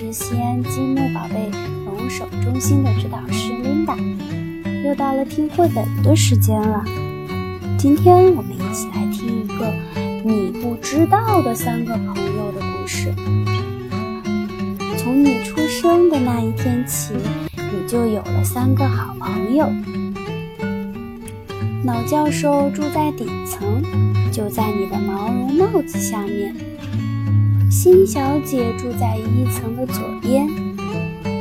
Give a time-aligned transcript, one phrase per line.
[0.00, 1.50] 是西安积木宝贝
[1.84, 3.94] 龙首中心的指导师 Linda。
[4.82, 6.82] 又到了听绘本的时间了，
[7.76, 9.70] 今天我们一起来听一个
[10.24, 13.12] 你不知道的三个朋友的故事。
[14.96, 17.12] 从你出生的那一天起，
[17.54, 19.70] 你就有了三个好朋友。
[21.84, 23.82] 老教授住在底层，
[24.32, 26.56] 就在你的毛绒帽子下面。
[27.70, 30.48] 新小姐住在一层的左边，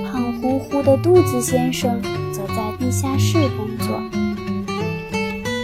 [0.06, 2.00] 胖乎乎的肚子先生
[2.32, 4.00] 则在地下室工作。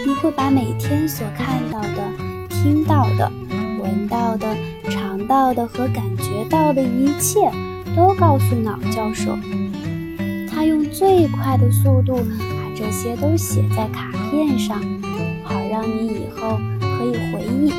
[0.04, 2.10] 你会把每天所看到的、
[2.50, 3.30] 听到的、
[3.80, 4.56] 闻到的、
[4.90, 7.48] 尝到的和感觉到的一切，
[7.94, 9.38] 都告诉老教授。
[10.50, 14.82] 他用最快的速度把这些都写在卡片上，
[15.44, 17.72] 好让你以后可以回忆。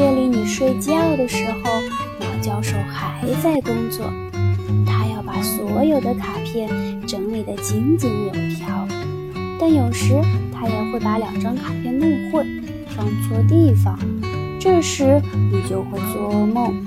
[0.00, 1.70] 夜里你睡觉的时候，
[2.20, 4.10] 老教授还在工作，
[4.86, 6.70] 他要把所有的卡片
[7.06, 8.88] 整理得井井有条。
[9.60, 10.14] 但有时
[10.54, 12.46] 他也会把两张卡片弄混，
[12.96, 13.98] 放错地方，
[14.58, 15.20] 这时
[15.52, 16.82] 你就会做噩梦。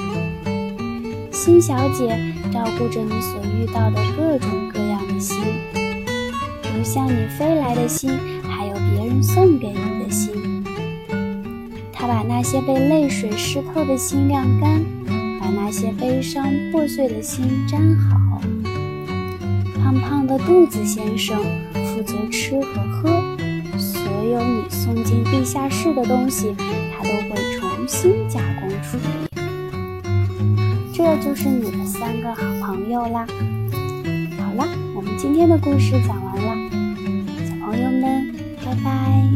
[1.32, 2.18] 新小姐
[2.52, 5.38] 照顾着你所遇到的各种各样的心，
[6.76, 8.10] 如向你飞来的心，
[8.42, 10.34] 还有别人送给你的心。
[12.04, 14.84] 他把那些被泪水湿透的心晾干，
[15.40, 18.42] 把那些悲伤破碎的心粘好。
[19.82, 21.38] 胖胖的肚子先生
[21.74, 23.38] 负责吃和喝，
[23.78, 26.54] 所有你送进地下室的东西，
[26.92, 29.42] 他都会重新加工处理。
[30.94, 33.26] 这就是你的三个好朋友啦。
[34.40, 36.70] 好啦，我们今天的故事讲完了，
[37.46, 39.34] 小朋友们，拜拜。